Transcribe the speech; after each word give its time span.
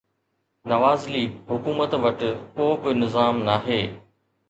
Nawaz 0.69 1.01
League 1.13 1.31
حڪومت 1.51 1.91
وٽ 2.03 2.19
ڪو 2.55 2.67
به 2.81 2.89
نظام 3.01 3.35
ناهي. 3.47 3.81